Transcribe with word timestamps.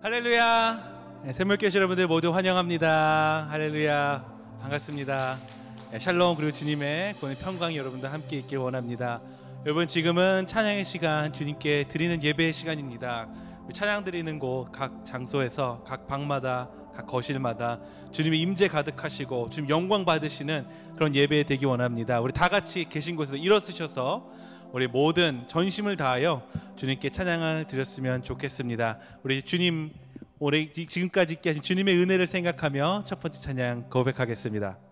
할렐루야. 0.00 1.22
네, 1.24 1.32
샘물교시 1.32 1.76
여러분들 1.76 2.06
모두 2.06 2.32
환영합니다. 2.32 3.48
할렐루야. 3.50 4.24
반갑습니다. 4.60 5.38
네, 5.90 5.98
샬롬 5.98 6.36
그리고 6.36 6.52
주님의 6.52 7.14
평강이 7.42 7.76
여러분들 7.76 8.12
함께 8.12 8.36
있길 8.38 8.58
원합니다. 8.58 9.20
여러분 9.66 9.88
지금은 9.88 10.46
찬양의 10.46 10.84
시간 10.84 11.32
주님께 11.32 11.86
드리는 11.88 12.22
예배의 12.22 12.52
시간입니다. 12.52 13.26
찬양 13.72 14.04
드리는 14.04 14.38
곳 14.38 14.70
각 14.70 15.04
장소에서 15.04 15.82
각 15.84 16.06
방마다 16.06 16.68
각 16.94 17.04
거실마다 17.06 17.80
주님의 18.12 18.40
임재 18.40 18.68
가득하시고 18.68 19.50
주님 19.50 19.68
영광 19.68 20.04
받으시는 20.04 20.64
그런 20.94 21.12
예배 21.12 21.42
되기 21.42 21.64
원합니다. 21.64 22.20
우리 22.20 22.32
다 22.32 22.48
같이 22.48 22.88
계신 22.88 23.16
곳에서 23.16 23.36
일어서셔서 23.36 24.30
우리 24.72 24.86
모든 24.86 25.48
전심을 25.48 25.96
다하여 25.96 26.42
주님께 26.76 27.08
찬양을 27.08 27.66
드렸으면 27.66 28.22
좋겠습니다. 28.22 28.98
우리 29.22 29.42
주님 29.42 29.92
올해 30.38 30.70
지금까지 30.70 31.38
하신 31.44 31.62
주님의 31.62 31.96
은혜를 31.96 32.26
생각하며 32.26 33.04
첫 33.06 33.18
번째 33.18 33.40
찬양 33.40 33.88
고백하겠습니다. 33.88 34.87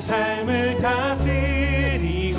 삶을 0.00 0.80
다스리고 0.80 2.34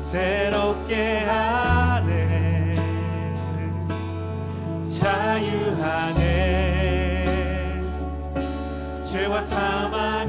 새롭게 0.00 1.24
하네. 1.24 2.74
자유하네. 5.00 6.30
죄와 9.10 9.40
사망 9.40 10.19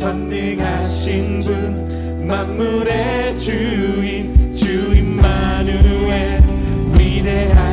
전능하신 0.00 1.40
분 1.40 2.26
만물의 2.26 3.38
주인 3.38 4.50
주인 4.50 5.16
만누에 5.16 6.40
위대한 6.98 7.69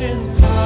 oceans. 0.00 0.57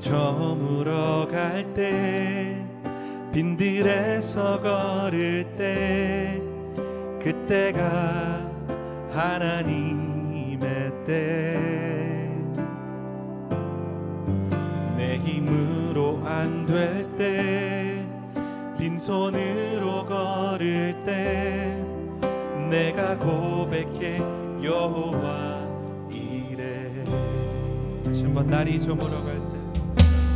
저물어 0.00 1.28
갈 1.30 1.74
때 1.74 2.56
빈들에서 3.32 4.60
걸을 4.60 5.44
때 5.56 6.40
그때가 7.22 8.40
하나님의 9.12 10.58
때 11.06 11.60
내 14.96 15.16
힘으로 15.18 16.22
안 16.26 16.66
될 16.66 17.06
때 17.16 18.04
빈손으로 18.78 20.06
걸을 20.06 21.02
때 21.04 21.76
내가 22.70 23.16
고백해 23.18 24.18
여호와 24.62 25.60
이래. 26.12 26.90
다시 28.04 28.24
한번 28.24 28.46
날이 28.48 28.80
저물어 28.80 29.10
갈때 29.10 29.39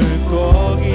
물고기. 0.00 0.93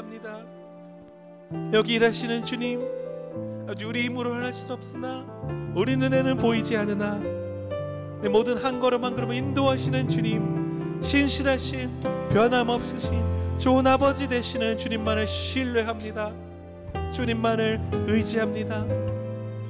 합니다. 0.00 0.40
여기 1.74 1.94
일하시는 1.94 2.42
주님, 2.44 2.80
아주 3.68 3.88
우리 3.88 4.04
힘으로 4.04 4.34
할 4.34 4.54
수 4.54 4.72
없으나 4.72 5.26
우리 5.74 5.94
눈에는 5.96 6.38
보이지 6.38 6.74
않으나 6.76 7.20
내 8.22 8.28
모든 8.30 8.56
한 8.56 8.80
걸음 8.80 9.04
한 9.04 9.14
걸음 9.14 9.32
인도하시는 9.32 10.08
주님, 10.08 11.00
신실하신 11.02 12.00
변함없으신 12.32 13.58
좋은 13.58 13.86
아버지 13.86 14.26
되시는 14.26 14.78
주님만을 14.78 15.26
신뢰합니다. 15.26 16.32
주님만을 17.12 17.80
의지합니다. 18.06 18.86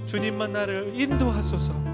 주님만 0.06 0.52
나를 0.52 0.92
인도하소서. 0.94 1.89